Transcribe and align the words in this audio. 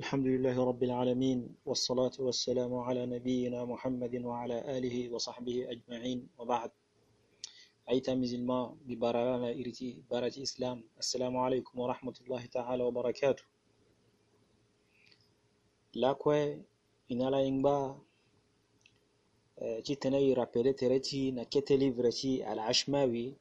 الحمد 0.00 0.26
لله 0.34 0.56
رب 0.70 0.82
العالمين 0.88 1.38
والصلاة 1.68 2.16
والسلام 2.26 2.72
على 2.86 3.02
نبينا 3.14 3.60
محمد 3.72 4.14
وعلى 4.30 4.56
آله 4.78 4.96
وصحبه 5.14 5.56
أجمعين. 5.74 6.18
وبعد 6.38 6.70
أيتا 7.90 8.14
مزلما 8.14 8.60
ببرانا 8.88 9.48
إرتي 9.60 9.90
بارة 10.10 10.32
إسلام. 10.46 10.78
السلام 10.98 11.34
عليكم 11.36 11.74
ورحمة 11.78 12.16
الله 12.24 12.42
تعالى 12.46 12.82
وبركاته. 12.88 13.44
lakwe 15.94 16.64
inala 17.08 17.42
ingba 17.42 18.00
ci 19.84 19.96
tanayi 19.96 20.34
rappele 20.34 20.72
na 21.32 21.44
livre 21.76 22.12
ci 22.12 22.42
al 22.42 22.58
ashmawi 22.58 23.34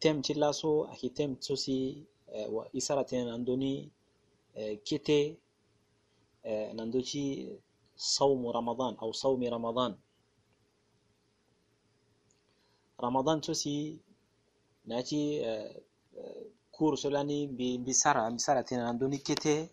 tem 0.00 0.22
ci 0.22 0.34
laso 0.34 0.88
aki 0.92 1.10
tem 1.10 1.36
tsosi 1.36 2.06
وإسارة 2.55 3.11
نندوني 3.13 3.89
كتي 4.87 5.35
نندوشي 6.77 7.25
صوم 7.97 8.41
رمضان 8.57 8.93
أو 9.01 9.11
صوم 9.11 9.43
رمضان 9.43 9.91
رمضان 13.03 13.41
توسي 13.41 13.97
ناتي 14.85 15.21
كور 16.71 16.95
سولاني 16.95 17.39
بسارة 17.85 18.29
بسارة 18.29 18.65
نندوني 18.71 19.17
كتي 19.17 19.67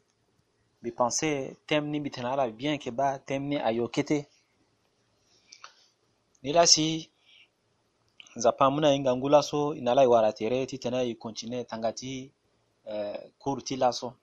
بيبانسي 0.82 1.54
تمني 1.68 2.00
بتنالا 2.00 2.46
بيان 2.46 2.76
كبا 2.76 3.16
تمني 3.26 3.66
أيو 3.66 3.88
كتي 3.88 4.24
nilasi 6.42 7.10
nzapa 8.36 8.70
muna 8.70 8.94
inga 8.94 9.16
ngula 9.16 9.42
so 9.42 9.74
inala 9.80 10.02
iwara 10.04 10.32
tere 10.38 10.66
ti 10.70 10.78
tena 10.78 11.02
i 11.02 11.14
continue 11.14 11.64
tangati 11.70 12.12
kurti 12.22 12.32
laso 13.81 14.13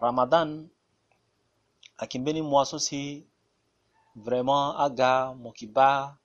ramadan 0.00 0.68
akimbeni 2.02 2.42
mwaso 2.42 2.78
si 2.78 3.00
vraiment 4.14 4.74
aga 4.78 5.34
mokiba 5.34 6.16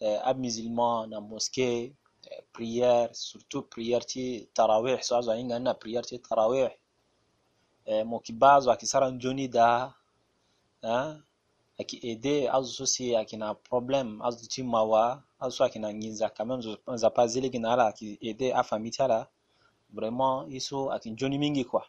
eh, 0.00 0.20
ab 0.28 0.36
musulman 0.38 1.08
na 1.10 1.20
mosquée 1.20 1.92
eh, 2.30 2.42
prière 2.52 3.08
surtout 3.14 3.62
prière 3.62 4.04
ti 4.04 4.48
tarawih 4.54 5.00
so 5.02 5.16
azo 5.16 5.30
ainga 5.32 5.58
na 5.58 5.72
prière 5.74 6.04
ti 6.06 6.18
tarawih. 6.18 6.70
Eh, 7.86 8.04
mokiba 8.04 8.54
azo 8.56 8.70
akisara 8.70 9.10
da 9.48 9.94
aki 11.80 11.96
ede 12.10 12.48
azo 12.48 12.70
so 12.72 12.86
si 12.86 13.16
akina 13.16 13.54
problème 13.54 14.20
azo 14.26 14.46
ti 14.48 14.62
mawa 14.62 15.22
azo 15.44 15.64
akina 15.64 15.88
nginza 15.94 16.26
quand 16.34 16.46
même 16.48 16.62
nza 16.94 17.10
pa 17.10 17.22
zele 17.32 17.48
gi 17.52 17.58
na 17.58 17.68
ala 17.72 17.84
aki 17.90 18.18
ede 18.28 18.46
afami 18.60 18.90
ti 18.94 19.00
ala 19.02 19.18
vraiment 19.96 20.38
i 20.56 20.60
so 20.60 20.78
ayeke 20.92 21.08
nzoni 21.10 21.36
mingi 21.38 21.64
kua 21.70 21.82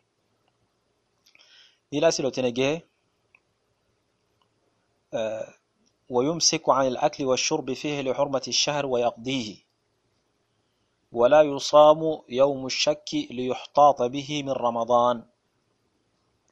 ni 1.91 1.97
lasi 2.03 2.21
lo 2.21 2.29
tene 2.35 2.51
ge 2.57 2.69
uh, 5.19 5.47
ويمسك 6.09 6.69
عن 6.69 6.87
الأكل 6.87 7.25
والشرب 7.25 7.73
فيه 7.73 8.01
لحرمة 8.01 8.41
الشهر 8.47 8.85
ويقضيه 8.85 9.55
ولا 11.11 11.41
يصام 11.41 12.21
يوم 12.29 12.65
الشك 12.65 13.09
ليحتاط 13.13 14.01
به 14.01 14.43
من 14.43 14.51
رمضان 14.51 15.25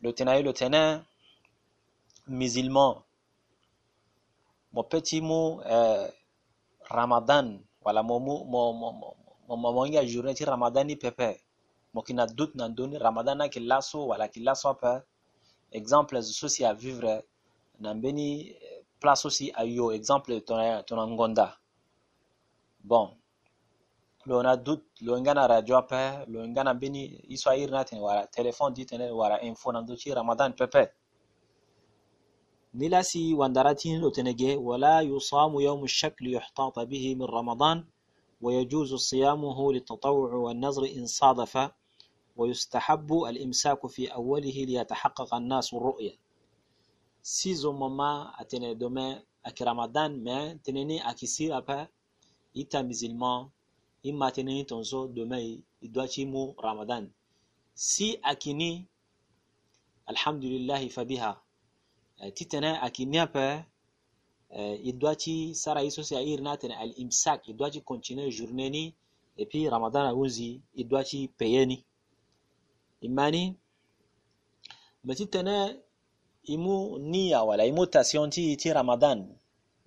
لو 0.02 0.12
تنا 0.12 0.40
لو 0.40 0.52
تنا 0.52 1.06
musulman 2.28 3.06
mo 4.74 4.82
petit 4.84 5.22
mo 5.22 5.62
uh, 5.62 6.10
ramadan. 6.90 7.60
Wala 7.86 8.02
mo 8.04 8.20
mo 8.20 8.44
mo 8.46 8.74
mo 8.74 8.90
mo 9.48 9.56
mo 9.58 9.70
mo 9.72 9.82
inga 9.86 10.02
journée 10.06 10.34
ti 10.34 10.46
ramadan 10.46 10.88
ni 10.88 10.96
pepe 10.98 11.46
mo 11.94 12.02
kina 12.02 12.26
doute 12.26 12.56
na 12.58 12.68
ndöni 12.68 12.98
ramadan 12.98 13.38
na 13.38 13.46
yeke 13.46 13.60
laso 13.60 14.08
wala 14.10 14.26
yeke 14.26 14.40
laso 14.42 14.70
ape 14.70 15.04
exemple 15.72 16.22
so 16.22 16.48
si 16.50 16.66
avivre 16.66 17.24
na 17.80 17.94
mbeni 17.94 18.56
place 19.00 19.26
aussi 19.26 19.52
ayo 19.54 19.92
exemple 19.94 20.42
tongana, 20.42 20.84
ngonda 21.08 21.58
bon. 22.84 23.14
Lo 24.26 24.42
na 24.42 24.56
doute 24.58 24.86
lo 25.02 25.14
nga 25.22 25.34
na 25.34 25.48
radio 25.48 25.78
ape 25.78 26.26
lo 26.28 26.42
nga 26.48 26.64
na 26.64 26.74
mbeni 26.74 27.06
i 27.30 27.38
so 27.38 27.50
airi 27.50 27.72
na 27.72 27.84
tene 27.86 28.02
wara 28.02 28.26
téléphone 28.28 28.74
di 28.74 28.86
tene 28.86 29.12
wara 29.12 29.38
info 29.42 29.72
na 29.72 29.82
ndö 29.82 29.96
ti 29.96 30.10
ramadan 30.14 30.54
pepe 30.54 30.90
نلاسي 32.76 33.34
واندراتين 33.34 34.02
لتنجي 34.04 34.56
ولا 34.56 35.02
يصام 35.02 35.60
يوم 35.60 35.84
الشك 35.84 36.16
ليحتاط 36.22 36.80
به 36.80 37.16
من 37.16 37.24
رمضان 37.24 37.86
ويجوز 38.42 38.94
صيامه 38.96 39.74
للتطوع 39.74 40.34
والنظر 40.34 40.84
إن 40.86 41.06
صادف 41.06 41.72
ويستحب 42.38 43.10
الإمساك 43.32 43.88
في 43.88 44.04
أوله 44.14 44.58
ليتحقق 44.70 45.36
الناس 45.36 45.74
الرؤية 45.74 46.16
سيزو 47.24 47.72
ماما 47.72 48.34
أتنى 48.42 48.74
دوما 48.74 49.24
أكي 49.46 49.64
رمضان 49.64 50.24
ما 50.24 50.54
تنيني 50.54 51.10
أكي 51.10 51.26
سير 51.26 51.58
أبا 51.58 51.88
إتا 52.58 52.82
مزلمان 52.82 53.50
إما 54.06 54.30
تنيني 54.30 54.64
تنزو 54.64 55.06
دوما 55.06 55.40
إدواتي 55.84 56.26
مو 56.26 56.56
رمضان 56.60 57.12
سي 57.76 58.20
أكيني 58.26 58.86
الحمد 60.10 60.44
لله 60.46 60.88
فبها 60.88 61.45
titana 62.34 62.82
akinia 62.82 63.28
pe 63.28 63.64
idwachi 64.84 65.56
sara 65.56 65.84
iso 65.84 66.04
si 66.04 66.16
air 66.16 66.42
naten 66.42 66.72
al 66.72 66.92
imsak 66.98 67.48
idwachi 67.48 67.82
continue 67.82 68.32
journée 68.32 68.70
ni 68.70 68.94
et 69.38 69.46
puis 69.46 69.70
ramadan 69.70 70.06
awuzi 70.08 70.62
idwachi 70.76 71.28
payeni 71.38 71.86
imani 73.02 73.56
matitana 75.04 75.76
imu 76.44 77.00
nia 77.00 77.44
wala 77.44 77.66
imu 77.66 77.86
tation 77.86 78.30
ti 78.30 78.58
ti 78.58 78.74
ramadan 78.74 79.36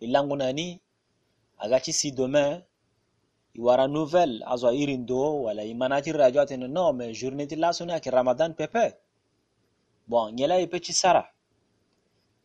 ilangu 0.00 0.36
nani 0.36 0.80
agachi 1.58 1.92
si 1.92 2.12
demain 2.12 2.62
iwara 3.54 3.86
nouvelle 3.88 4.44
azo 4.46 4.72
irin 4.72 5.06
do 5.06 5.42
wala 5.42 5.64
imana 5.64 6.02
ti 6.02 6.12
radio 6.12 6.42
atene 6.42 6.68
non 6.68 6.92
mais 6.96 7.12
journée 7.20 7.46
ti 7.46 7.56
lasoni 7.56 7.92
aki 7.92 8.10
ramadan 8.10 8.54
pepe. 8.54 8.94
Bon 10.06 10.30
nyela 10.32 10.60
ipe 10.60 10.80
ci 10.80 10.92
sara 10.92 11.24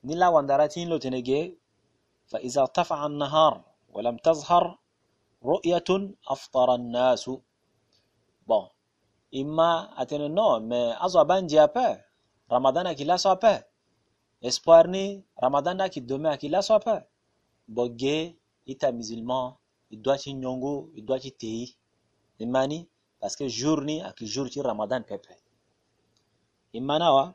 نلا 0.03 0.27
وندراتين 0.29 0.89
لو 0.89 0.97
تنجي 0.97 1.57
فإذا 2.31 2.65
طفع 2.65 3.05
النهار 3.05 3.53
ولم 3.93 4.17
تظهر 4.17 4.63
رؤية 5.43 5.89
أفطر 6.27 6.75
الناس. 6.75 7.25
با 8.47 8.69
إما 9.35 10.01
أتن 10.01 10.21
النو 10.29 10.59
ما 10.59 11.05
أزوا 11.05 11.23
بان 11.23 11.47
جيابا 11.47 12.01
رمضان 12.51 12.87
أكي 12.87 13.03
لا 13.03 13.17
سوابا 13.17 13.63
إسبارني 14.43 15.23
رمضان 15.43 15.81
أكي 15.81 15.99
دومي 15.99 16.33
أكي 16.33 16.47
لا 16.47 16.61
سوابا 16.61 16.95
بوغي 17.67 18.35
إتا 18.69 18.91
مزلما 18.91 19.55
إدواتي 19.93 20.33
نيونغو 20.33 20.91
إدواتي 20.97 21.29
تي 21.29 21.75
إماني 22.41 22.87
باسكي 23.21 23.47
جورني 23.47 24.09
أكي 24.09 24.25
جورتي 24.25 24.61
رمضان 24.61 25.01
كيبا 25.03 25.35
إما 26.75 26.97
نوا 26.97 27.25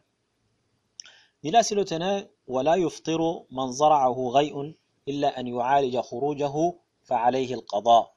نلا 1.45 1.63
سلو 1.63 1.83
تنه 1.83 2.29
ولا 2.49 2.75
يفطر 2.75 3.21
من 3.51 3.73
زرعه 3.73 4.19
غيء 4.37 4.75
إلا 5.09 5.41
أن 5.41 5.47
يعالج 5.47 5.99
خروجه 5.99 6.55
فعليه 7.03 7.55
القضاء. 7.55 8.15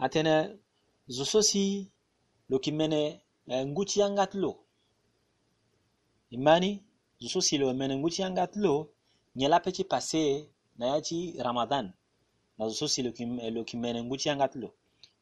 أتنا 0.00 0.58
زوسوسي 1.08 1.88
لو 2.50 2.60
imani 6.30 6.84
zusosi 7.20 7.58
lo 7.58 7.74
mene 7.74 7.96
nguti 7.96 8.22
yangat 8.22 8.56
lo 8.56 8.88
nyela 9.36 9.60
peci 9.60 9.84
passé 9.84 10.46
na 10.78 10.86
yaci 10.86 11.34
ramadan 11.42 11.92
na 12.58 12.68
zusosi 12.68 13.02
lo 13.02 13.64
kimene 13.64 14.02
nguti 14.02 14.28
yangat 14.28 14.54
lo 14.54 14.70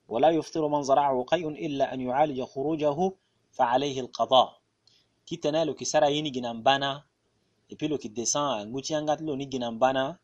ولا 0.09 0.30
يفطر 0.30 0.69
من 0.69 0.82
زرعه 0.82 1.22
قيء 1.22 1.48
إلا 1.48 1.94
أن 1.94 2.00
يعالج 2.00 2.42
خروجه 2.42 3.12
فعليه 3.51 4.01
القضاء. 4.01 4.58
Qui 5.28 5.39
tenait 5.39 5.66
le 5.66 5.75
Kisara 5.75 6.10
Yini 6.10 6.33
Ginambana, 6.33 7.04
et 7.69 7.77
puis 7.77 7.86
lo 7.86 7.98
qui 7.98 8.09
descend, 8.09 8.66
Nguchiangat 8.66 9.19
Loni 9.21 9.47
Ginambana, 9.51 10.19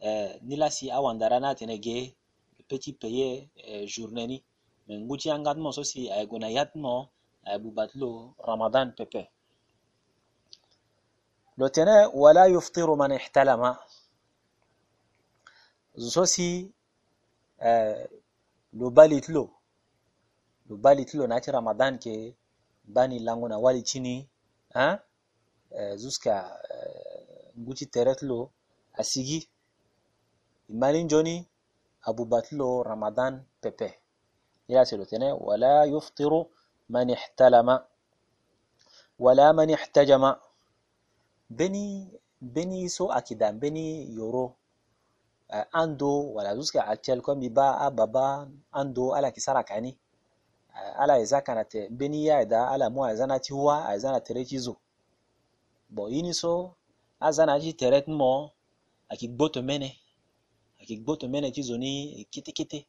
eh, 0.00 0.36
Nilasi 0.42 0.90
Awandarana 0.90 1.54
Tenege, 1.54 2.16
le 2.58 2.64
peut 2.66 2.80
ti 2.80 2.92
paye 2.92 3.48
eh, 3.58 3.86
journée, 3.86 4.26
ni 4.26 4.42
mais 4.88 4.98
ngu 4.98 5.16
ti 5.16 5.28
yanga 5.28 5.54
ti 5.54 5.60
Mo, 5.60 5.70
so 5.70 5.84
si 5.84 6.10
ayeke 6.10 6.40
na 6.40 6.48
ya 6.50 6.66
ti 6.66 6.76
mo 6.76 7.08
ayeke 7.44 7.62
buba 7.62 7.86
ti 7.86 7.98
lo 7.98 8.34
Ramadan 8.44 8.90
Pepe. 8.96 9.30
lo 11.56 11.68
tene 11.68 12.08
Wala 12.12 12.48
Yuftiru 12.48 12.96
Man 12.96 13.12
Ihtalama. 13.12 13.78
zo 15.94 16.10
so 16.10 16.26
si 16.26 16.72
lo 18.72 18.90
balitlo, 18.90 19.42
lo 20.66 20.74
lo 20.74 20.76
bali 20.76 21.04
ti 21.04 21.16
lo 21.16 21.28
na 21.28 21.36
ya 21.36 21.40
ti 21.40 21.50
Ramadan 21.52 21.98
ke 22.00 22.34
bani 22.84 23.20
lango 23.20 23.48
na 23.48 23.58
wali 23.58 23.82
chini 23.82 24.28
hein 24.74 24.98
euh, 25.72 25.96
jusqu'à 25.98 26.38
euh, 26.70 27.52
nguti 27.58 27.86
teretlo 27.88 28.50
asigi 28.94 29.48
imani 30.68 31.04
njoni 31.04 31.36
abubatlo 32.02 32.82
ramadan 32.82 33.44
pepe. 33.60 33.88
Ila 34.68 34.84
selo 34.84 35.04
tene 35.04 35.32
wala 35.32 35.84
yuftiru 35.86 36.40
man 36.88 37.10
ihtalama 37.10 37.86
wala 39.18 39.52
man 39.52 39.70
ihtajama. 39.70 40.40
Beni 41.50 42.10
beni 42.40 42.88
so 42.88 43.12
akida 43.12 43.52
beni 43.52 44.14
yoro 44.16 44.56
uh, 45.50 45.66
ando 45.72 46.32
wala 46.34 46.56
jusqu'à 46.56 46.82
actuel 46.88 47.20
comme 47.22 47.42
iba 47.44 47.78
ababa 47.78 48.48
ando 48.72 49.14
ala 49.14 49.30
kisara 49.30 49.62
kani 49.64 49.98
ala 50.98 51.18
eza 51.18 51.40
kana 51.40 51.64
te. 51.64 51.88
Mbeni 51.88 52.26
ye 52.26 52.34
ayeda 52.34 52.68
ala 52.68 52.86
mû 52.88 53.06
ayeza 53.06 53.26
na 53.26 53.38
ti 53.38 53.52
wa 53.54 53.86
ayeza 53.88 54.12
na 54.12 54.20
tere 54.20 54.44
ti 54.44 54.58
zo 54.58 54.76
bo 55.90 56.08
ini 56.08 56.32
so 56.34 56.74
aza 57.20 57.46
na 57.46 57.60
ti 57.60 57.72
tere 57.72 58.00
ti 58.00 58.10
mo 58.10 58.50
ayeke 59.08 59.28
gbó 59.28 59.48
tomene 59.48 59.90
ayeke 60.78 60.96
gbó 61.02 61.16
tomene 61.16 61.52
ti 61.52 61.62
zo 61.62 61.76
ni 61.76 62.24
kitekete 62.32 62.86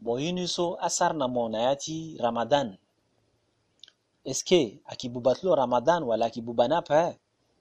bo 0.00 0.18
ini 0.18 0.48
so 0.48 0.76
asara 0.80 1.14
na 1.14 1.28
mo 1.28 1.48
na 1.48 1.58
ya 1.62 1.76
ti 1.76 2.16
ramadan. 2.20 2.76
Est 4.24 4.34
ce 4.34 4.44
que 4.44 4.80
ayeke 4.86 5.08
buba 5.08 5.34
ti 5.34 5.46
lo 5.46 5.54
ramadan 5.54 6.02
wala 6.02 6.24
ayeke 6.26 6.40
buba 6.42 6.68
ni 6.68 6.74
ape 6.74 7.18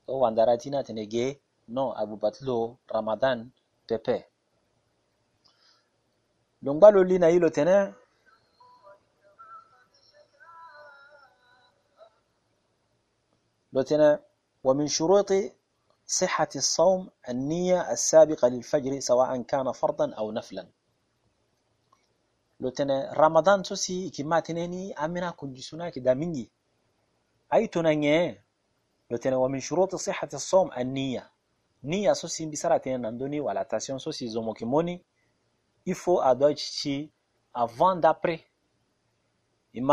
o 0.07 0.19
wandara 0.19 0.57
ti 0.57 0.69
ni 0.69 0.77
atene 0.77 1.05
ge 1.05 1.39
non 1.67 1.93
abuba 1.95 2.31
ti 2.31 2.45
lo 2.45 2.77
ramadan 2.87 3.51
pepe. 3.87 4.25
Lo 6.63 6.73
ngba 6.73 6.91
lo 6.91 7.03
li 7.03 7.19
na 7.19 7.27
ye 7.29 7.39
lo 7.39 7.49
tene 7.49 7.93
بتنا 13.73 14.19
ومن 14.63 14.87
شروط 14.87 15.33
صحة 16.07 16.49
الصوم 16.55 17.09
النية 17.29 17.91
السابقة 17.91 18.47
للفجر 18.47 18.99
سواء 18.99 19.41
كان 19.41 19.71
فرضا 19.71 20.13
أو 20.13 20.31
نفلا. 20.31 20.67
لوتنا 22.59 23.13
رمضان 23.13 23.63
توسي 23.63 24.09
كما 24.09 24.39
تنيني 24.39 24.93
أمنا 24.93 25.31
كنجسونا 25.31 25.89
كدامينجي 25.89 26.51
أي 27.53 27.67
تنيني؟ 27.67 28.41
لوتنا 29.11 29.35
ومن 29.37 29.59
شروط 29.59 29.95
صحة 29.95 30.29
الصوم 30.33 30.71
النية. 30.77 31.31
نية 31.83 32.13
سوسي 32.13 32.45
بسرعة 32.45 32.81
نندوني 32.87 33.39
ولا 33.39 33.63
تاسيون 33.63 33.99
سوسي 33.99 34.27
زومو 34.27 34.53
كيموني 34.53 35.01
يفو 35.87 36.19
أدوشي 36.19 36.81
تي 36.81 37.11
avant 37.53 37.95
d'après. 37.95 38.45
Il. 39.73 39.83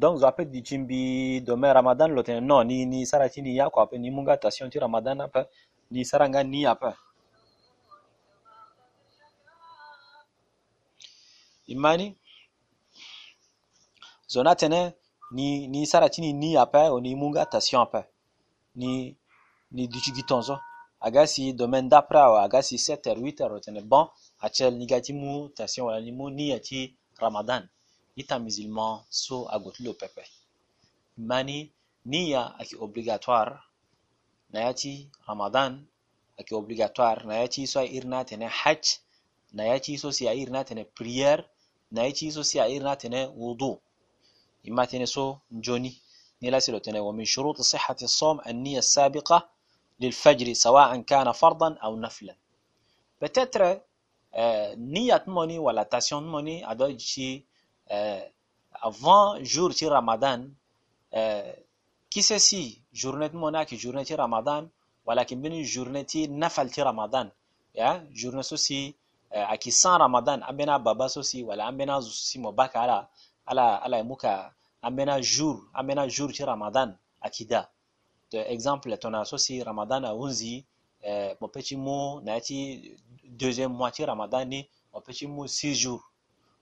donc 0.00 0.22
ape 0.28 0.42
ɗi 0.52 0.60
cimbi 0.66 1.00
dome 1.46 1.68
ramadan 1.78 2.10
lo 2.16 2.22
tene 2.26 2.40
non 2.40 2.66
ni 2.68 2.76
ni 2.86 2.98
sara 3.10 3.26
ti 3.32 3.40
ni 3.42 3.52
yako 3.60 3.80
ape 3.80 3.96
ni 3.98 4.08
munga 4.10 4.34
tation 4.42 4.70
ti 4.70 4.78
ramadan 4.78 5.20
ape 5.26 5.40
ni 5.92 6.00
sara 6.10 6.24
nga 6.28 6.40
ni 6.52 6.60
ape 6.72 6.90
imani? 11.74 12.16
Zona 14.28 14.54
tene 14.54 14.80
ni 15.36 15.68
ni 15.68 15.86
sara 15.86 16.08
ti 16.08 16.20
ni 16.20 16.32
ni 16.32 16.56
ape 16.56 16.82
o 16.94 17.00
ni 17.00 17.14
munga 17.14 17.42
tation 17.52 17.80
ape 17.82 18.00
ni 18.80 19.16
ni 19.74 19.82
dicigi 19.92 20.22
tonzo. 20.22 20.56
Aga 21.00 21.26
si 21.26 21.52
domaine 21.52 21.88
dapre 21.88 22.18
awe 22.18 22.38
aga 22.44 22.60
si 22.62 22.76
7 22.76 23.08
heure 23.08 23.32
8 23.32 23.80
bon 23.90 24.06
acel 24.40 24.72
ni 24.78 24.86
ga 24.86 25.00
ti 25.00 25.12
tation 25.56 25.86
ni 26.04 26.10
ni 26.10 26.50
ya 26.52 26.58
ti 26.58 26.78
ramadan. 27.22 27.68
ita 28.16 28.38
musulman 28.38 29.00
so 29.10 29.48
agotilo 29.54 29.92
pepe 29.94 30.24
mani 31.16 31.72
niya 32.04 32.42
aki 32.60 32.76
obligatoire 32.76 33.58
na 34.52 34.60
yaci 34.60 35.10
ramadan 35.28 35.86
aki 36.40 36.54
obligatoire 36.54 37.24
na 37.26 37.34
yaci 37.34 37.66
so 37.66 37.80
a 37.80 37.84
irnatene 37.86 38.46
hajj 38.60 38.84
na 39.52 39.62
yaci 39.64 39.98
so 39.98 40.10
si 40.12 40.28
a 40.28 40.34
irnatene 40.34 40.84
prière 40.84 41.44
na 41.90 42.02
yaci 42.02 42.30
so 42.32 42.42
si 42.42 42.60
a 42.60 42.68
irnatene 42.68 43.26
wudu 43.26 43.80
imatene 44.64 45.06
so 45.06 45.40
njoni 45.50 45.92
نلاسلو 46.42 46.80
sihati 46.80 46.98
som 46.98 47.24
شروط 47.24 47.60
صحة 47.60 47.96
الصوم 48.02 48.40
النية 48.46 48.78
السابقة 48.78 49.48
للفجر 50.00 50.52
سواء 50.52 51.00
كان 51.00 51.32
فرضا 51.32 51.74
أو 51.84 51.96
نفلا 51.96 52.36
بتتر 53.22 53.80
niya 54.76 55.28
موني 55.28 55.58
wala 55.58 55.82
تاسيون 55.84 56.28
موني 56.28 56.66
adoji 56.66 57.44
Euh, 57.90 58.20
20 58.84 59.42
jours 59.44 59.72
ci 59.72 59.86
ramadan 59.88 60.44
euh, 61.14 61.52
kisa 62.08 62.38
si 62.38 62.80
journée 62.92 63.28
mo 63.32 63.50
naki 63.50 63.76
journée 63.76 64.04
ci 64.04 64.14
ramadan 64.14 64.68
walakin 65.04 65.36
bini 65.36 65.64
journée 65.64 66.04
ti 66.06 66.28
nafal 66.28 66.70
ci 66.72 66.80
ramadan 66.82 67.28
ya 67.74 68.00
journée 68.12 68.42
so 68.42 68.56
si 68.56 68.94
aki 69.30 69.70
san 69.72 69.98
ramadan 69.98 70.40
ambena 70.48 70.78
baba 70.78 71.08
so 71.08 71.22
si 71.22 71.42
wala 71.42 71.66
ambena 71.66 72.00
si 72.00 72.38
mo 72.38 72.52
baka 72.52 72.80
ala 73.46 73.82
ala 73.82 74.02
muka 74.04 74.52
ambena 74.82 75.20
jour 75.20 75.60
ambena 75.74 76.08
jour 76.08 76.32
ci 76.32 76.44
ramadan 76.44 76.96
akida. 77.20 77.68
To 78.30 78.38
exemple 78.38 78.96
ton 78.98 79.14
associé 79.14 79.62
ramadan 79.62 80.04
a 80.04 80.14
unzi 80.14 80.64
euh, 81.04 81.34
mon 81.40 81.48
petit 81.48 81.76
mot 81.76 82.20
na 82.20 82.38
deuxième 83.24 83.72
moitié 83.72 84.04
ramadan 84.04 84.48
mon 84.92 85.00
petit 85.00 85.26
mot 85.26 85.46
six 85.46 85.74
jours. 85.74 86.09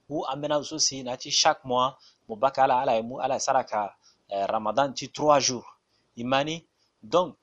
Ou 0.09 0.25
ambena 0.27 0.63
so 0.63 0.79
si 0.79 1.03
na 1.03 1.17
ti 1.17 1.31
chaque 1.31 1.65
mois 1.65 1.95
mo 2.29 2.37
baka 2.37 2.63
ala 2.65 2.81
ala 2.81 3.03
mu 3.03 3.19
ala 3.21 3.39
saraka 3.41 3.95
uh, 4.31 4.47
ramadan 4.47 4.95
ti 4.95 5.09
trois 5.09 5.41
jours 5.41 5.67
imani 6.17 6.65
donc 7.03 7.37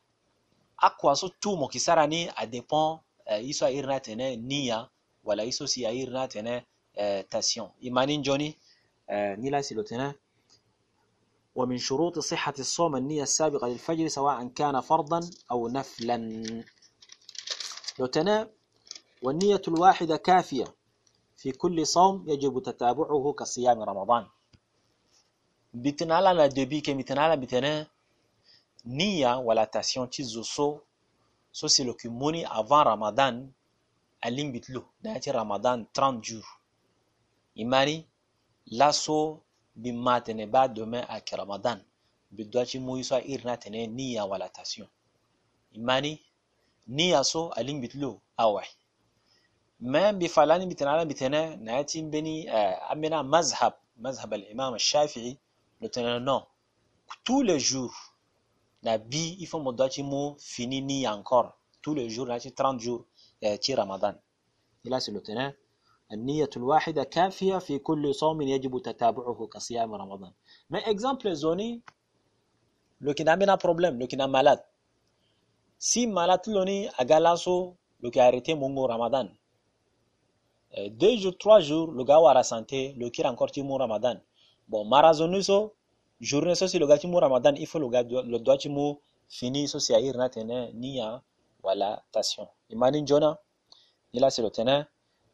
akua 0.77 1.15
so 1.15 1.29
tu 1.41 1.55
mo 1.55 1.67
kisara 1.67 2.07
ni 2.07 2.29
a 2.35 2.45
dépend 2.45 2.99
uh, 3.31 3.41
iso 3.49 3.65
a 3.65 3.71
irna 3.71 3.99
tene 3.99 4.35
niya 4.37 4.89
wala 5.23 5.43
iso 5.45 5.67
si 5.67 5.85
a 5.85 5.91
irna 5.91 6.27
tene 6.27 6.65
uh, 6.97 7.21
tassion 7.29 7.69
imani 7.81 8.17
njoni 8.17 8.57
uh, 9.09 9.33
nila 9.37 9.63
silo 9.63 9.83
tene 9.83 10.13
ومن 11.55 11.77
شروط 11.77 12.19
صحة 12.19 12.53
الصوم 12.59 12.95
النية 12.95 13.23
السابقة 13.23 13.67
للفجر 13.67 14.07
سواء 14.07 14.47
كان 14.47 14.81
فرضا 14.81 15.19
أو 15.51 15.67
نفلا 15.67 16.17
لو 17.99 18.05
تنا 18.05 18.49
والنية 19.23 19.61
الواحدة 19.67 20.17
كافية 20.17 20.65
في 21.45 21.51
كل 21.51 21.77
صوم 21.87 22.25
يجب 22.25 22.57
تتابعه 22.63 23.33
كصيام 23.37 23.77
رمضان. 23.81 24.25
بتنالا 25.73 26.33
لا 26.33 26.47
دبي 26.47 26.81
كي 26.81 26.93
بتنالا 26.93 27.35
بتنا 27.35 27.87
نيا 28.85 29.35
ولا 29.35 29.65
تاسيون 29.65 30.09
تي 30.09 30.23
زوسو 30.23 30.79
سو. 31.53 31.67
سي 31.67 31.83
لو 31.83 31.93
كي 31.93 32.09
موني 32.09 32.49
افان 32.49 32.81
رمضان 32.87 33.51
ألين 34.25 34.51
بتلو. 34.51 34.83
داتي 35.03 35.31
رمضان 35.31 35.85
30 35.93 36.21
جور. 36.21 36.45
يماري 37.55 38.05
لاسو 38.65 39.37
بماتن 39.75 40.49
بعد 40.49 40.73
دومين 40.73 41.03
أك 41.03 41.33
رمضان. 41.33 41.81
بدواتي 42.31 42.79
موي 42.79 43.03
سو 43.03 43.15
ايرنا 43.15 43.55
تني 43.55 43.87
نيا 43.87 44.23
ولا 44.23 44.47
تاسيون. 44.47 44.89
يماني 45.77 46.19
نيا 46.87 47.21
سو 47.21 47.53
ألين 47.57 47.81
بتلو. 47.81 48.19
اوي 48.39 48.63
من 49.79 50.19
بفلان 50.19 50.69
بتنا 50.69 51.03
بتنا 51.03 51.55
ناتين 51.55 52.09
بني 52.09 52.49
عمنا 52.89 53.21
مذهب 53.21 53.73
مذهب 53.97 54.33
الإمام 54.33 54.75
الشافعي 54.75 55.37
لتنا 55.81 56.19
نو 56.19 56.41
كل 57.27 57.51
الجور 57.51 57.93
نبي 58.83 59.43
يفهم 59.43 59.63
مداتي 59.67 60.03
مو 60.03 60.35
فيني 60.39 60.81
ني 60.81 61.13
أنكر 61.13 61.53
كل 61.85 61.99
الجور 61.99 62.27
ناتي 62.27 62.49
30 62.49 62.77
جور 62.77 63.05
تي 63.61 63.73
رمضان 63.73 64.15
إلى 64.85 64.99
سلطنا 64.99 65.53
النية 66.13 66.49
الواحدة 66.57 67.03
كافية 67.03 67.57
في 67.57 67.79
كل 67.79 68.15
صوم 68.15 68.41
يجب 68.41 68.81
تتابعه 68.81 69.47
كصيام 69.53 69.93
رمضان. 69.93 70.31
ما 70.69 70.79
إكزامبل 70.79 71.35
زوني 71.35 71.81
لكن 73.01 73.29
عمنا 73.29 73.55
بروبلم 73.55 74.01
لكن 74.01 74.21
عمالات 74.21 74.65
سي 75.79 76.05
مالات 76.05 76.47
لوني 76.47 76.89
أغالاسو 76.89 77.73
لكي 78.03 78.21
أريتي 78.27 78.53
مونغو 78.53 78.85
رمضان 78.85 79.35
deux 81.00 81.16
jours 81.16 81.36
trois 81.38 81.60
jours 81.60 81.88
le 81.92 82.02
gars 82.04 82.20
wara 82.20 82.42
santé 82.42 82.94
le 82.98 83.10
qui 83.10 83.24
encore 83.26 83.50
ti 83.50 83.62
mon 83.62 83.76
ramadan 83.76 84.16
bon 84.68 84.84
marazoni 84.84 85.42
so 85.42 85.74
journée 86.20 86.54
so 86.54 86.66
si 86.66 86.78
le 86.78 86.86
gars 86.86 86.98
ti 86.98 87.06
mon 87.06 87.18
ramadan 87.18 87.54
il 87.56 87.66
faut 87.66 87.78
le 87.78 87.88
gars 87.88 88.02
le 88.02 88.38
doit 88.38 88.58
ti 88.58 88.68
mo 88.68 89.00
fini 89.28 89.68
so 89.68 89.78
si 89.78 89.92
air 89.92 90.16
na 90.16 90.28
tene 90.28 90.58
niya 90.74 91.22
wala 91.62 92.02
tassion 92.12 92.46
imani 92.70 93.04
jona 93.06 93.30
ila 94.12 94.30
c'est 94.30 94.42
le 94.42 94.50
tene 94.50 94.86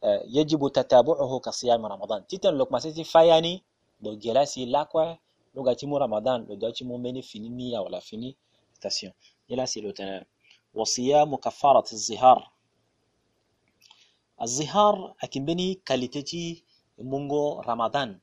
يجب 0.07 0.69
تتابعه 0.69 1.39
كصيام 1.39 1.87
رمضان 1.87 2.27
تيتن 2.27 2.55
لوك 2.55 2.73
مسيتي 2.73 3.05
فاياني 3.05 3.63
دو 4.01 4.15
جلاسي 4.15 4.65
لاكوا 4.65 5.15
لوغا 5.55 5.73
تيمو 5.73 5.97
رمضان 5.97 6.47
لو 6.49 6.55
دو 6.55 6.71
تيمو 6.71 6.97
مني 6.97 7.23
فيني 7.23 7.49
نية 7.49 7.79
ولا 7.79 8.01
فيني 8.01 8.37
تاسيون 8.81 9.13
جلاسي 9.51 9.81
لو 9.81 9.91
تنام 9.91 10.25
وصيام 10.75 11.37
كفارة 11.37 11.89
الزهار 11.93 12.51
الزهار 14.43 15.15
أكن 15.25 15.45
بني 15.45 15.75
كاليتيتي 15.87 16.65
مونغو 16.99 17.61
رمضان 17.61 18.19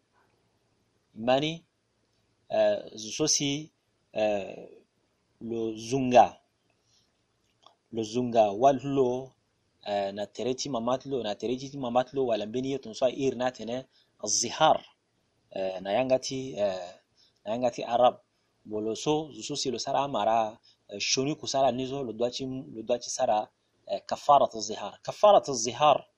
ماني 1.15 1.63
آه 2.51 2.89
زوسي 2.95 3.71
آه 4.15 4.69
لو 5.41 5.75
زونغا 5.75 6.37
لو 7.93 8.03
زونغا 8.03 8.47
واللو 8.47 9.33
na 10.13 10.25
tereti 10.25 10.69
mamatlo 10.69 11.23
na 11.23 11.35
tereti 11.35 11.77
mamatlo 11.77 12.25
wala 12.25 12.45
mbeni 12.45 12.71
yeton 12.71 12.93
so 12.93 13.07
ir 13.09 13.35
na 13.35 13.51
tene 13.51 13.85
الظهار 14.23 14.79
na 15.81 15.91
yangati 15.91 16.55
na 17.45 17.51
yangati 17.51 17.83
arab 17.83 18.15
bolo 18.65 18.95
so 18.95 19.31
so 19.43 19.55
si 19.55 19.71
lo 19.71 19.79
sara 19.79 20.07
mara 20.07 20.57
shoni 20.99 21.35
kusala 21.35 21.71
nizo 21.71 22.03
lo 22.03 22.13
dwachi 22.13 22.45
lo 22.45 22.81
dwachi 22.87 23.09
sara 23.09 23.47
كفارة 23.96 24.50
الظهار 24.54 25.00
كفارة 25.04 25.44
الظهار 25.48 26.08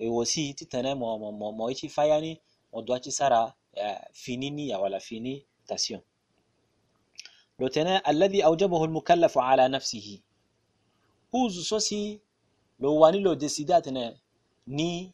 آه، 0.00 0.08
وسي 0.08 0.52
تتنى 0.52 0.94
مو 0.94 1.18
مو 1.18 1.52
مو 1.52 1.68
ايشي 1.68 1.88
فاياني 1.88 2.26
يعني 2.26 2.40
ودواتي 2.72 3.10
سارا 3.10 3.52
آه، 3.76 4.08
فينيني 4.12 4.76
ولا 4.76 4.98
فيني 4.98 5.46
تاسيون. 5.66 6.00
لو 7.58 7.68
تنى 7.68 8.02
الذي 8.08 8.44
أوجبه 8.44 8.84
المكلف 8.84 9.38
على 9.38 9.68
نفسه. 9.68 10.20
هو 11.34 11.48
سوسي 11.48 12.20
لو 12.80 12.94
واني 12.94 13.18
لو 13.18 13.34
ديسيداتنا 13.34 14.16
ني 14.68 15.12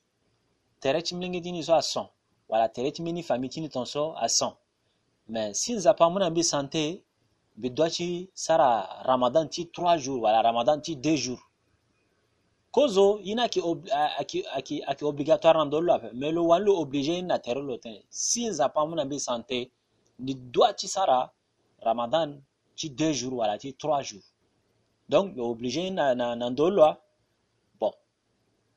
تريتش 0.80 1.14
ملنجي 1.14 1.40
ديني 1.40 1.62
سو 1.62 1.78
أسان 1.78 2.06
ولا 2.48 2.66
تريتش 2.66 3.00
ميني 3.00 3.22
فاميتيني 3.22 3.68
تنسو 3.68 4.12
أسان 4.12 4.52
Mais 5.30 5.54
si 5.54 5.74
nous 5.74 5.86
avons 5.86 6.16
un 6.16 6.30
bien 6.32 6.42
santé, 6.42 7.04
nous 7.56 7.70
devons 7.70 8.26
faire 8.34 9.02
Ramadan 9.04 9.46
3 9.46 9.96
jours, 9.96 10.18
voilà, 10.18 10.42
Ramadan 10.42 10.76
2 10.78 11.16
jours. 11.16 11.49
Kozo 12.70 13.20
ina 13.22 13.48
ki 13.48 13.60
aki, 14.18 14.44
aki, 14.56 14.82
aki 14.86 15.04
obligatoire 15.04 15.58
na 15.58 15.64
ndolo 15.64 15.92
ape 15.94 16.12
mais 16.12 16.32
lo 16.32 16.46
wani 16.46 16.64
lo 16.64 16.72
obligé 16.82 17.22
na 17.22 17.38
tere 17.38 17.60
lo 17.60 17.76
tene 17.76 18.04
si 18.10 18.46
nzapa 18.48 18.86
muna 18.86 19.04
bi 19.04 19.18
santé 19.20 19.70
ni 20.18 20.34
dwachi 20.34 20.88
sara 20.88 21.30
ramadan 21.82 22.42
ti 22.76 22.88
2 22.88 23.12
jours 23.12 23.34
wala 23.34 23.58
ti 23.58 23.72
3 23.72 24.02
jours. 24.02 24.24
Donc 25.08 25.36
lo 25.36 25.50
obligé 25.50 25.90
na, 25.90 26.14
na, 26.14 26.36
na 26.36 26.50
ndolo 26.50 26.96
bon. 27.80 27.92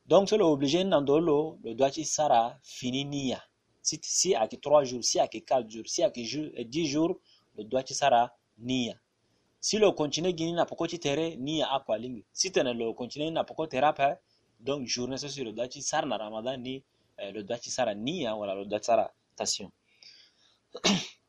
Donc 0.07 0.29
so 0.29 0.37
lo 0.37 0.51
obligé 0.51 0.83
na 0.83 0.99
ndolo 1.01 1.57
lo 1.63 1.73
dwachi 1.73 2.05
sara 2.05 2.59
fini 2.63 3.03
niya 3.03 3.41
si, 3.81 3.99
si 4.01 4.35
aki 4.35 4.57
3 4.57 4.85
jours 4.85 5.03
si 5.03 5.19
aki 5.19 5.39
4 5.39 5.67
jours 5.67 5.87
si 5.93 6.03
aki 6.03 6.23
10 6.23 6.87
jours 6.91 7.15
lo 7.55 7.63
dwachi 7.63 7.93
sara 7.93 8.31
niya 8.57 8.95
si 9.67 9.77
lo 9.77 9.93
continue 9.93 10.33
gini 10.33 10.51
na 10.51 10.65
poko 10.65 10.83
ti 10.91 10.97
tere 10.99 11.25
niya 11.45 11.65
akua 11.75 11.95
lingi 11.97 12.21
si 12.39 12.47
tene 12.51 12.73
lo 12.73 12.93
continue 12.93 13.31
na 13.31 13.43
poko 13.43 13.63
tere 13.71 13.85
ape 13.87 14.07
donc 14.59 14.81
journée 14.93 15.17
so 15.17 15.27
si 15.29 15.41
lo 15.43 15.51
dwachi 15.51 15.81
sara 15.81 16.05
na 16.07 16.17
ramadan 16.17 16.59
ni 16.61 16.83
eh, 17.17 17.31
lo 17.35 17.41
dwachi 17.47 17.69
sara 17.71 17.93
niya 17.93 18.35
wala 18.35 18.53
lo 18.55 18.65
dwachi 18.65 18.85
sara 18.85 19.05
tation 19.37 19.69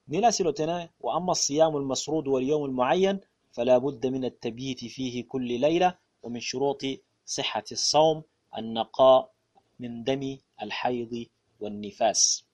نلا 0.09 0.31
سلوتنا 0.31 0.88
وأما 1.00 1.33
الصيام 1.33 1.76
المسرود 1.76 2.29
واليوم 2.29 2.64
المعين 2.64 3.21
فلا 3.53 3.79
بد 3.79 4.07
من 4.07 4.25
التبييت 4.25 4.85
فيه 4.85 5.25
كل 5.29 5.61
ليلة 5.61 5.97
ومن 6.23 6.41
شروط 6.41 6.83
صحة 7.26 7.64
الصوم 7.73 8.23
النقاء 8.59 9.31
من 9.81 10.05
دم 10.05 10.38
الحيض 10.62 11.26
والنفاس 11.61 12.45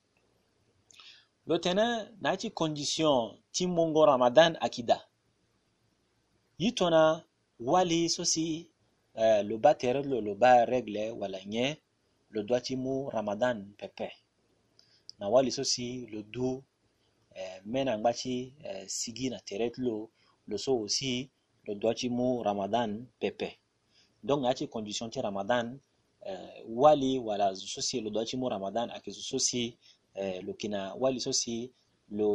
لوتنا 1.47 2.15
ناتي 2.23 2.49
كونديسيون 2.49 3.39
تيمونغو 3.53 4.05
رمضان 4.05 4.57
أكيدا 4.57 5.10
wali 7.73 8.01
so 8.15 8.23
si 8.25 8.69
uh, 9.17 9.23
eh, 9.23 9.41
loba 9.49 9.71
tere 9.81 10.01
lo 10.05 10.17
regle 10.73 11.05
wala 11.21 11.41
nye 11.53 11.67
lo 12.31 12.43
dua 12.43 12.61
ti 12.61 12.77
ramadan 13.17 13.73
pepe. 13.81 14.09
Na 15.19 15.29
wali 15.33 15.51
so 15.51 15.65
si 15.65 16.07
lo 16.13 16.21
du 16.35 16.49
uh, 17.41 17.59
me 17.65 17.81
ngba 17.85 18.13
ti 18.13 18.53
lo 19.87 20.11
lo 20.49 20.57
so 20.65 20.73
osi 20.85 21.31
lo 21.67 21.73
dua 21.81 21.95
ti 21.95 22.09
mu 22.17 22.43
ramadan 22.43 22.91
pepe. 23.21 23.51
Donc 24.23 24.41
ŋa 24.45 24.53
condition 24.75 25.09
ti 25.11 25.19
ramadan 25.21 25.81
eh, 26.29 26.61
wali 26.69 27.13
wala 27.19 27.55
zo 27.55 27.67
so 27.67 27.81
si 27.81 28.01
lo 28.05 28.11
ramadan 28.55 28.91
ayeke 28.91 29.11
zo 29.17 29.23
so 29.31 29.39
si 29.39 29.63
wali 31.03 31.21
so 31.21 31.33
si 31.33 31.73
lo 32.19 32.31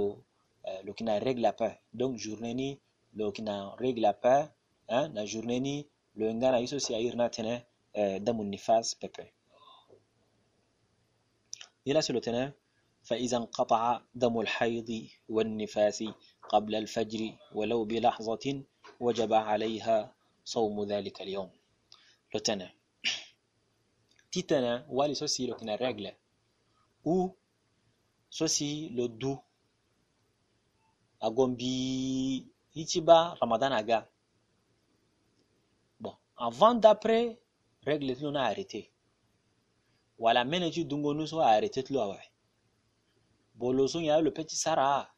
uh, 0.65 0.79
lo 0.85 0.91
yeke 0.97 1.19
regle 1.27 1.51
donc 1.93 2.17
journée 2.17 2.79
لوك 3.15 3.39
نا 3.39 3.75
ريغ 3.81 3.95
لا 3.95 4.11
با 4.23 4.51
نا 4.89 5.25
جورني 5.25 5.59
ني 5.59 5.87
لو 6.15 6.31
ان 6.31 6.43
غانا 6.43 6.57
يسو 6.59 6.77
سي 6.77 6.95
إيرنا 6.95 7.27
تنه 7.27 7.63
آه، 7.95 8.17
دم 8.17 8.41
النفاس 8.41 8.95
بيبي 8.95 9.31
يلا 11.85 12.01
سلو 12.01 12.19
تنه 12.19 12.53
فإذا 13.03 13.37
انقطع 13.37 14.01
دم 14.15 14.39
الحيض 14.39 15.07
والنفاس 15.29 16.03
قبل 16.49 16.75
الفجر 16.75 17.21
ولو 17.53 17.85
بلحظة 17.85 18.63
وجب 18.99 19.33
عليها 19.33 20.15
صوم 20.45 20.83
ذلك 20.83 21.21
اليوم. 21.21 21.49
لو 22.33 22.39
تنه 22.39 22.71
تي 24.31 24.41
تنه 24.41 24.85
والي 24.89 25.13
سو 25.13 25.25
سي 25.25 25.47
لوك 25.47 25.63
نا 25.63 25.75
ريغ 25.75 26.11
أو 27.07 27.35
لو 28.91 29.05
دو 29.05 29.37
اغومبي 31.23 32.54
bi 32.75 32.81
ichiba 32.81 33.37
ramadan 33.41 33.71
aga 33.71 33.99
avant 36.37 36.75
d'après 36.75 37.39
règle 37.87 38.13
tilo 38.15 38.31
na 38.31 38.43
arrêté 38.43 38.91
wala 40.19 40.43
mene 40.43 40.69
ti 40.71 40.83
dungo 40.83 41.13
nuso 41.13 41.39
a 41.39 41.47
arrêté 41.55 41.81
tilo 41.83 42.01
awa 42.01 42.19
bolo 43.55 43.87
so 43.87 44.01
ya 44.01 44.19
le 44.21 44.31
petit 44.31 44.57
sara 44.57 45.09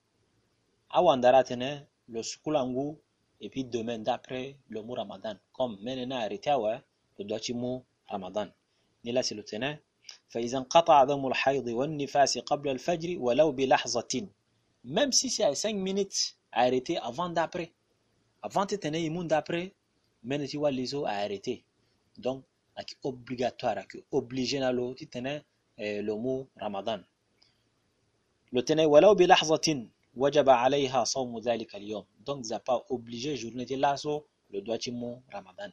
awandara 0.90 1.44
tene 1.44 1.88
le 2.08 2.22
sukulangu 2.22 2.98
et 3.42 3.50
puis 3.50 3.64
demain 3.64 3.98
d'après 3.98 4.58
le 4.70 4.84
mot 4.84 4.94
ramadan 4.94 5.36
comme 5.52 5.78
mene 5.82 6.06
na 6.06 6.20
arrêté 6.20 6.52
awa 6.52 6.84
le 7.18 7.26
doiti 7.26 7.54
mot 7.56 7.84
ramadan 8.08 8.48
ni 9.04 9.12
là 9.12 9.24
c'est 9.24 9.36
le 9.36 9.44
tene 9.44 9.80
فإذا 10.30 10.58
انقطع 10.58 11.04
دم 11.04 11.28
الحيض 11.28 11.68
والنفاس 11.68 12.38
قبل 12.38 12.70
الفجر 12.70 13.20
ولو 13.20 13.52
بلحظة 13.52 14.28
même 14.86 15.12
si 15.12 15.30
c'est 15.30 15.44
à 15.44 15.54
5 15.54 15.76
minutes 15.76 16.37
a 16.52 16.62
arrêté 16.64 16.98
avant 16.98 17.30
d'après. 17.30 17.72
Avant 18.42 18.66
de 18.66 18.76
tenir 18.76 19.02
imun 19.02 19.26
d'après, 19.26 19.74
mais 20.24 20.46
tu 20.48 20.58
vois 20.58 20.72
les 20.72 20.94
autres 20.94 21.08
a 21.08 21.14
arrêté. 21.14 21.64
Donc, 22.18 22.44
c'est 22.78 22.98
obligatoire, 23.04 23.84
c'est 23.92 24.04
obligé 24.12 24.60
d'aller 24.60 24.96
tenir 25.10 25.42
eh, 25.78 26.02
le 26.02 26.16
mot 26.16 26.48
Ramadan. 26.60 27.00
Le 28.52 28.62
tenir, 28.64 28.90
walau 28.90 29.16
bi 29.16 29.26
lahzatin, 29.26 29.88
wajaba 30.16 30.62
alayha 30.62 31.06
sawmu 31.06 31.42
dhalika 31.42 31.78
al-yawm. 31.78 32.06
Donc, 32.20 32.46
ça 32.46 32.60
pas 32.60 32.84
obligé 32.90 33.36
journée 33.36 33.66
de 33.66 33.76
lasso 33.76 34.28
le 34.52 34.62
doigt 34.62 34.78
de 34.78 34.92
mot 34.92 35.22
Ramadan. 35.32 35.72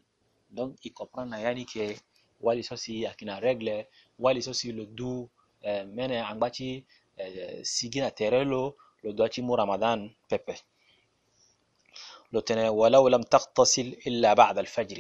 Donc, 0.51 0.77
il 0.85 0.93
comprend 0.93 1.27
na 1.27 1.41
yani 1.41 1.65
que 1.67 1.95
wali 2.41 2.63
sosi 2.63 3.07
akina 3.07 3.39
règle, 3.41 3.87
wali 4.19 4.43
sosi 4.43 4.73
le 4.73 4.87
dou, 4.87 5.29
eh, 5.63 5.85
mene 5.85 6.21
angbati 6.23 6.85
eh, 7.17 7.61
sigina 7.65 8.11
terelo, 8.11 8.77
le 9.05 9.11
lo 9.11 9.17
doachimu 9.17 9.53
Ramadan 9.57 10.09
pepe. 10.31 10.55
Lo 12.33 12.41
tene 12.41 12.69
walau 12.81 13.05
lam 13.13 13.23
taqtasil 13.33 13.89
illa 14.09 14.35
ba'da 14.35 14.61
al-fajr 14.65 14.99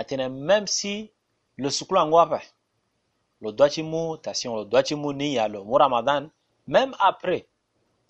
atene 0.00 0.28
même 0.28 0.66
si 0.66 1.10
le 1.56 1.70
sukulu 1.70 1.98
angwa 2.00 2.40
le 3.40 3.50
doachimu 3.52 4.18
tasion 4.22 4.56
le 4.58 4.64
doachimu 4.64 5.12
niya 5.12 5.48
le 5.48 5.58
mu 5.64 5.74
Ramadan 5.76 6.30
même 6.68 6.94
après. 7.00 7.46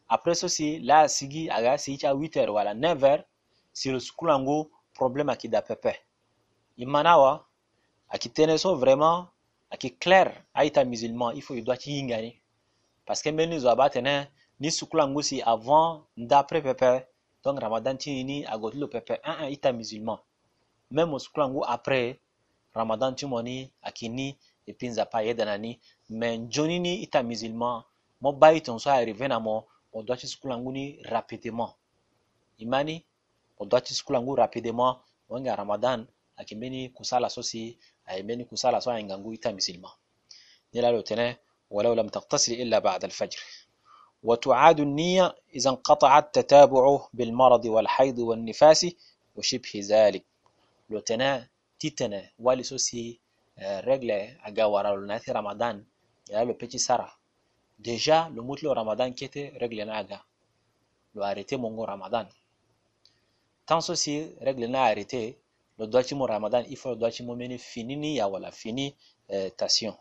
Après 0.09 0.35
ceci 0.35 0.79
la 0.81 1.09
sigi 1.09 1.49
aga 1.51 1.79
sigi 1.79 2.07
à 2.07 2.15
8h 2.15 2.49
wala 2.51 2.75
9h 2.75 3.25
si 3.73 3.91
le 3.91 4.01
sukulu 4.01 4.33
ango 4.33 4.71
problème 4.93 5.31
akida 5.31 5.63
pepe. 5.63 5.93
Imanawa 6.77 7.47
akitene 8.11 8.59
so 8.59 8.77
vraiment 8.77 9.29
aki 9.71 9.97
clair. 9.97 10.45
Aita 10.55 10.85
musulman 10.85 11.33
il 11.35 11.41
faut 11.43 11.55
il 11.55 11.65
doit 11.65 11.83
yingani 11.87 12.27
¿eh? 12.29 12.41
parce 13.07 13.23
que 13.23 13.31
meni 13.31 13.59
zo 13.61 13.69
abatene 13.69 14.29
ni 14.60 14.70
sukulu 14.78 15.02
ango 15.04 15.22
si 15.22 15.38
avant 15.54 15.90
ndaprès 16.18 16.62
pepe 16.68 16.92
donc 17.44 17.60
ramadan 17.60 17.96
ti 18.02 18.24
ni 18.30 18.38
ago 18.54 18.72
ti 18.72 18.78
lo 18.78 18.88
pepe 18.88 19.14
un 19.30 19.36
un 19.44 19.50
ita 19.56 19.70
musulman 19.72 20.20
même 20.92 21.10
mo 21.12 21.18
sukulu 21.20 21.44
ango 21.46 21.62
après 21.76 22.20
ramadan 22.74 23.12
ti 23.18 23.26
mo 23.32 23.42
ni 23.42 23.56
ayeke 23.88 24.08
ni 24.18 24.28
e 24.68 24.74
puis 24.78 24.90
nzapa 24.92 25.18
ayeda 25.22 25.46
na 25.46 25.58
ni 25.58 25.72
mais 26.10 26.38
nzoni 26.38 26.80
ni 26.80 26.94
ita 27.06 27.20
musulman 27.24 27.84
mo 28.22 28.30
ba 28.34 28.48
e 28.54 28.60
tongaso 28.66 28.90
arrivé 28.90 29.28
na 29.28 29.40
mo 29.40 29.56
mo 29.94 30.04
doit 30.04 30.18
ti 30.22 30.28
sukulu 30.28 30.54
ango 30.54 30.72
ni 30.72 30.86
rapidement 31.14 31.74
e 32.62 32.66
ma 32.66 32.80
ni 32.84 32.96
mo 33.60 33.66
doit 33.66 33.82
ti 33.86 33.94
sukulu 33.94 34.18
ango 34.20 34.36
rapidement 34.36 34.94
wenge 35.30 35.52
ramadan 35.62 36.00
ayeke 36.38 36.56
mbeni 36.56 36.90
kusala 36.90 37.30
so 37.30 37.42
si 37.44 37.78
aye 38.06 38.24
mbeni 38.24 38.46
kusala 38.46 38.82
so 38.82 38.92
ahinga 38.92 39.18
ngu 39.18 39.34
ita 39.34 39.50
musulman 39.52 39.92
ni 40.74 40.82
la 40.82 40.92
lo 40.92 41.02
tene 41.02 41.38
ولو 41.70 41.94
لم 41.94 42.08
تغتسل 42.08 42.54
إلا 42.54 42.80
بعد 42.80 43.04
الفجر 43.04 43.40
وتعاد 44.25 44.81
النية 44.81 45.35
إذا 45.57 45.71
انقطع 45.71 46.19
التتابع 46.19 47.01
بالمرض 47.15 47.65
والحيض 47.65 48.19
والنفاس 48.19 48.87
وشبه 49.37 49.73
ذلك. 49.77 50.25
لو 50.91 51.01
تنا 51.01 51.49
تيتنا 51.79 52.31
والي 52.39 52.63
سوسي 52.63 53.21
رجل 53.61 54.11
أجا 54.49 54.65
ورا 54.65 54.97
لناتي 54.97 55.33
رمضان. 55.33 55.85
يلا 56.31 56.45
لو 56.45 56.53
بيتي 56.53 56.79
سارة. 56.79 57.13
ديجا 57.79 58.33
لو 58.35 58.43
موت 58.45 58.63
لو 58.63 58.73
رمضان 58.73 59.13
كيتي 59.13 59.49
رجل 59.49 59.87
ناجا 59.87 60.21
لو 61.15 61.25
أريتي 61.25 61.57
مونغو 61.57 61.85
رمضان. 61.85 62.27
تان 63.67 63.81
سوسي 63.81 64.37
رجل 64.43 64.71
نا 64.71 64.91
أريتي. 64.91 65.35
لو 65.79 65.87
دواتي 65.87 66.15
مو 66.15 66.27
رمضان 66.27 66.65
faut 66.65 66.87
لو 66.87 66.95
دواتي 66.95 67.25
مو 67.25 67.35
مني 67.35 67.59
فيني 67.59 67.97
نية 67.97 68.25
ولا 68.25 68.51
فيني 68.51 68.95
تاسيون. 69.59 69.95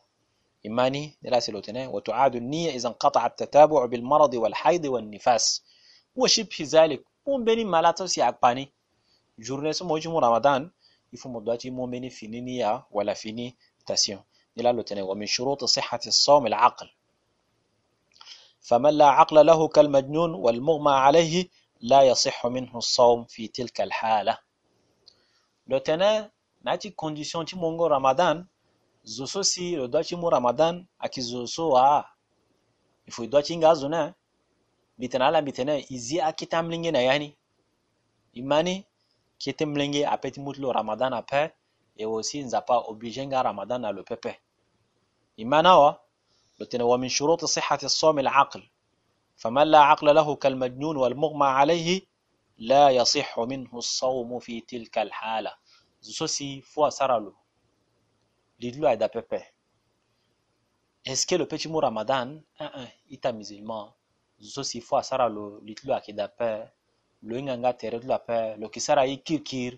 إماني 0.67 1.17
دراسة 1.21 1.53
لوتنا 1.53 1.87
وتعاد 1.87 2.35
النية 2.35 2.75
إذا 2.75 2.87
انقطع 2.89 3.25
التتابع 3.25 3.85
بالمرض 3.85 4.33
والحيض 4.33 4.85
والنفاس. 4.85 5.63
وشبه 6.15 6.57
ذلك. 6.61 7.03
مو 7.27 7.43
بين 7.43 7.67
ما 7.67 7.81
لا 7.81 7.91
تسي 7.91 8.21
عقباني. 8.21 8.71
جورنس 9.39 9.81
موجم 9.81 10.15
رمضان. 10.15 10.71
يفو 11.13 11.29
مدواتي 11.29 11.69
مو 11.69 11.85
بني 11.85 12.11
نية 12.23 12.85
ولا 12.91 13.13
فيني 13.13 13.55
تسيون 13.85 14.23
دلا 14.57 14.71
لوتنا 14.71 15.03
ومن 15.03 15.25
شروط 15.25 15.63
صحة 15.63 15.99
الصوم 16.07 16.47
العقل. 16.47 16.89
فمن 18.61 18.89
لا 18.89 19.05
عقل 19.05 19.45
له 19.45 19.67
كالمجنون 19.67 20.33
والمغمى 20.33 20.91
عليه 20.91 21.49
لا 21.81 22.01
يصح 22.01 22.47
منه 22.47 22.77
الصوم 22.77 23.25
في 23.25 23.47
تلك 23.47 23.81
الحالة. 23.81 24.37
لوتنا 25.67 26.31
نأتي 26.63 26.89
كونديسيون 26.89 27.45
تي 27.45 27.55
مونغو 27.55 27.87
رمضان. 27.87 28.45
Zoso 29.03 29.43
si 29.43 29.75
lo 29.75 29.87
dochi 29.87 30.15
mu 30.15 30.29
ramadan 30.29 30.85
aki 30.99 31.21
zoso 31.21 31.69
wa 31.69 32.05
ifu 33.07 33.27
dochi 33.27 33.57
nga 33.57 33.75
zuna 33.75 34.13
bitana 34.99 35.27
ala 35.27 35.41
bitana 35.41 35.73
izi 35.95 36.21
akita 36.21 36.63
mlinge 36.63 36.91
na 36.91 37.01
yani 37.01 37.35
imani 38.33 38.85
kete 39.37 39.65
mlinge 39.65 40.05
apeti 40.07 40.39
mutlo 40.39 40.71
ramadan 40.71 41.13
ape 41.13 41.51
et 41.97 42.05
aussi 42.05 42.43
nzapa 42.43 42.75
obligé 42.89 43.25
nga 43.27 43.43
ramadan 43.43 43.81
na 43.81 43.91
lo 43.91 44.03
pepe 44.03 44.39
imana 45.37 45.77
wa 45.79 46.03
لتنا 46.59 46.83
ومن 46.83 47.09
شروط 47.09 47.45
صحة 47.45 47.79
الصوم 47.83 48.19
العقل 48.19 48.63
فمن 49.35 49.63
لا 49.63 49.79
عقل 49.79 50.15
له 50.15 50.35
كالمجنون 50.35 50.97
والمغمى 50.97 51.45
عليه 51.45 52.01
لا 52.57 52.89
يصح 52.89 53.39
منه 53.39 53.77
الصوم 53.77 54.39
في 54.39 54.61
تلك 54.61 54.97
الحالة 54.97 55.53
زوسي 56.01 56.61
فوا 56.61 56.89
سرالو 56.89 57.35
lililo 58.63 58.87
ya 58.91 58.97
dapepe 59.03 59.39
eske 61.11 61.33
lopeut 61.39 61.61
ti 61.61 61.67
mû 61.73 61.79
ramadan 61.87 62.27
aa 62.65 62.87
i 63.15 63.17
ta 63.23 63.29
musulman? 63.37 63.85
Si 64.69 64.79
fu 64.85 64.93
asara 65.01 65.25
lo 65.35 65.43
lit 65.67 65.79
lo 65.87 65.91
ayeke 65.95 66.13
dape 66.19 66.49
lo 67.27 67.33
hinganga 67.37 67.71
tere 67.79 67.97
de 67.99 68.07
lo 68.07 68.13
ape 68.19 68.37
lo 68.61 68.65
qui 68.73 68.81
sara 68.81 69.03
ye 69.09 69.15
kirkir 69.27 69.73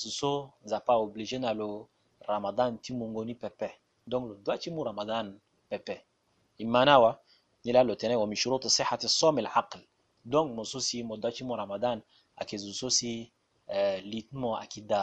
so 0.00 0.08
so 0.18 0.30
nzapa 0.64 0.92
oblige 1.04 1.38
na 1.38 1.50
lo 1.60 1.88
ramadan 2.30 2.78
ti 2.82 2.92
pepe 3.42 3.68
donc 4.10 4.22
lo 4.28 4.34
doit 4.44 4.58
ti 4.62 4.70
ramadan 4.88 5.26
pepe 5.70 5.96
e 6.58 6.64
ma 6.64 6.84
ni 6.84 6.90
awa 6.90 7.10
ni 7.64 7.70
la 7.72 7.82
lo 7.88 7.94
tënë 7.94 8.16
wa 8.20 8.26
min 8.26 8.36
shuruti 8.36 8.68
donc 10.32 10.46
mo 10.56 10.64
so 10.64 10.78
si 10.80 11.02
mo 11.02 11.16
doit 11.16 11.38
ramadan 11.62 12.02
ayeke 12.36 12.56
zo 12.58 12.72
so 12.72 12.88
si 12.90 13.32
eh, 13.68 14.02
mo 14.32 14.56
ayeke 14.56 14.80
da 14.86 15.02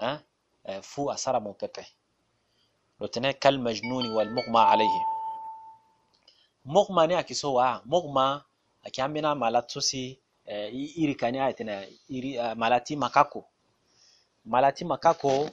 hein, 0.00 0.18
eh, 0.64 0.80
fu 0.82 1.10
asara 1.10 1.40
pepe 1.40 1.84
لوتنا 3.01 3.31
كالمجنون 3.31 4.05
والمغمى 4.15 4.59
عليه 4.59 4.95
مغمى 6.65 7.07
ne 7.07 7.15
akiso 7.17 7.53
wa 7.53 7.81
mugma 7.85 8.43
akiambina 8.83 9.35
malatusi 9.35 10.19
eh, 10.45 10.73
iri 11.01 11.15
kani 11.15 11.39
ayatena 11.39 11.85
iri 12.09 12.37
uh, 12.39 12.53
malati 12.53 12.95
makako 12.95 13.45
malati 14.45 14.85
makako 14.85 15.49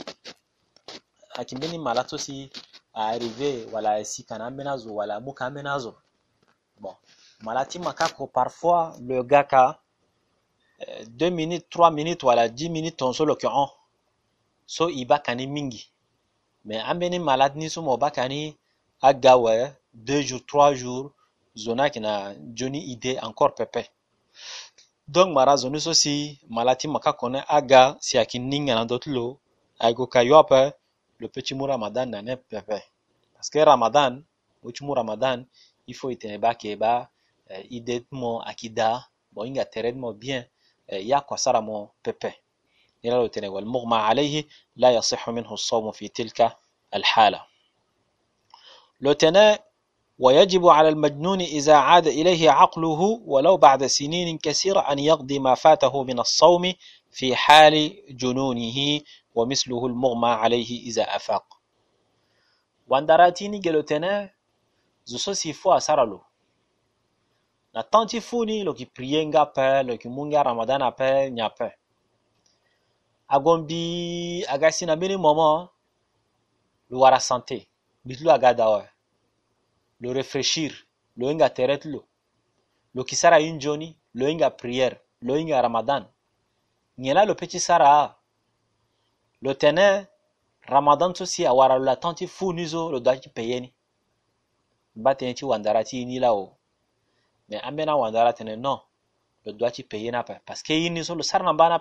akimbini 1.41 1.79
malatusi 1.79 2.51
arrivé 2.95 3.67
wala 3.73 3.99
esika 3.99 4.39
na 4.39 4.47
ambena 4.47 4.77
zo 4.77 4.95
wala 4.95 5.21
muka 5.21 5.47
ambena 5.47 5.79
zo 5.79 5.95
bon 6.81 6.95
malati 7.41 7.79
makako 7.79 8.27
parfois 8.27 8.99
le 9.01 9.23
gars 9.25 9.47
ka 9.51 9.79
euh, 10.81 11.05
2 11.07 11.31
minutes 11.31 11.67
3 11.77 11.93
minutes 11.93 12.23
wala 12.25 12.47
10 12.47 12.69
minutes 12.71 12.97
tonso 12.97 13.25
lo 13.25 13.37
ke 13.37 13.47
on 13.47 13.69
so 14.67 14.91
iba 14.91 15.19
kani 15.19 15.47
mingi 15.47 15.91
mais 16.66 16.80
an 16.90 16.96
bɛ 17.00 17.06
ni 17.10 17.20
malade 17.20 17.56
ni 17.60 17.68
somo 17.74 17.94
bakani 18.04 18.42
aga 19.10 19.34
wɛ 19.44 19.56
deux 19.94 20.22
jours 20.28 20.44
trois 20.50 20.74
jours 20.82 21.12
zona 21.64 21.90
kina 21.94 22.12
joni 22.58 22.80
ide 22.94 23.12
encore 23.28 23.54
pepe 23.56 23.84
donc 25.08 25.30
mara 25.36 25.56
zoni 25.62 25.80
malati 26.50 26.88
maka 26.88 27.12
kone 27.20 27.40
aga 27.58 27.82
si 28.06 28.18
aki 28.18 28.38
ningana 28.40 28.84
dotulo 28.86 29.26
aigo 29.86 30.06
ka 30.14 30.22
yope 30.24 30.62
le 31.20 31.28
petit 31.34 31.54
mou 31.58 31.66
ramadan 31.68 32.08
nane 32.10 32.34
pepe 32.50 32.80
parce 33.34 33.50
que 33.50 33.60
ramadan 33.60 34.14
uchi 34.64 34.84
mou 34.86 34.94
ramadan 34.94 35.46
il 35.88 35.96
faut 35.96 36.10
itene 36.10 36.38
ba 36.44 36.56
ke 36.56 36.76
ba 36.76 37.10
uh, 37.52 37.64
ide 37.78 38.06
mo 38.12 38.40
akida 38.42 38.90
bon 39.34 39.46
inga 39.48 39.66
tered 39.66 39.96
mo 39.96 40.14
bien 40.14 40.44
ya 40.88 41.22
kwasara 41.22 41.62
pepe 42.04 42.43
الوتين 43.12 43.46
والمغمى 43.46 43.96
عليه 43.98 44.44
لا 44.76 44.92
يصح 44.92 45.30
منه 45.30 45.54
الصوم 45.54 45.92
في 45.92 46.08
تلك 46.08 46.58
الحالة. 46.96 47.46
لوتنا 49.02 49.60
ويجب 50.20 50.68
على 50.68 50.90
المجنون 50.90 51.42
إذا 51.42 51.76
عاد 51.76 52.08
إليه 52.08 52.52
عقله 52.52 53.22
ولو 53.26 53.58
بعد 53.58 53.86
سنين 53.86 54.38
كثيرة 54.38 54.80
أن 54.80 55.00
يقضي 55.00 55.40
ما 55.40 55.56
فاته 55.56 56.04
من 56.04 56.20
الصوم 56.20 56.74
في 57.12 57.36
حال 57.36 58.04
جنونه 58.10 59.02
ومثله 59.36 59.86
المغمى 59.86 60.30
عليه 60.30 60.82
إذا 60.88 61.04
أفاق. 61.16 61.46
واندراتيني 62.88 63.60
جلوتنا 63.60 64.30
زوسوسي 65.06 65.54
فو 65.54 65.72
أسرلو 65.72 66.22
na 67.74 67.84
tanti 67.84 68.22
funi 68.22 68.64
lo 68.64 68.74
ki 68.74 68.86
priye 68.86 69.26
nga 69.26 69.46
pe 69.46 69.84
lo 69.84 69.98
ki 69.98 70.08
ape 70.90 71.30
nya 71.36 71.50
pe 71.50 71.68
agombi 73.36 74.46
aga 74.54 74.72
si 74.72 74.86
na 74.86 74.96
mbeni 74.96 75.18
moment 75.18 75.70
lo 76.90 77.00
wara 77.04 77.20
santé 77.20 77.58
mbitu 78.06 78.24
lo 78.26 78.32
aga 78.32 78.52
lo 80.02 80.14
réfléchir 80.14 80.72
lo 81.18 81.30
hinga 81.30 81.50
tere 81.50 81.80
lo 81.94 82.02
lo 82.94 83.02
yki 83.02 83.16
injoni 83.50 83.98
lo 84.14 84.28
hinga 84.28 84.50
prière 84.50 84.98
lo 85.22 85.36
hinga 85.36 85.62
ramadan. 85.62 86.06
Nyen 86.98 87.16
la 87.16 87.26
lo 87.26 87.36
peut 87.36 87.58
sara 87.58 88.16
lo 89.42 89.54
tene 89.54 90.08
ramadan 90.62 91.16
so 91.16 91.26
si 91.26 91.46
awara 91.46 91.78
lo 91.78 91.86
latan 91.86 92.16
fu 92.28 92.54
ni 92.54 92.68
so 92.68 92.92
lo 92.92 93.00
doit 93.00 93.20
ti 93.22 93.30
peye 93.30 93.60
ni. 93.60 93.74
Mba 94.96 95.16
ti 95.16 95.46
wandara 95.46 95.84
ti 95.84 96.02
ini 96.02 96.20
la 96.20 96.34
o 96.34 96.58
me 97.50 97.58
ambeni 97.58 97.92
awandara 97.92 98.34
tene 98.34 98.56
non 98.56 98.80
lo 99.46 99.52
doit 99.54 99.74
ni 99.80 100.12
parce 100.46 100.62
que 100.62 100.74
ye 100.74 101.04
so 101.04 101.16
lo 101.16 101.24
sara 101.24 101.44
na 101.44 101.80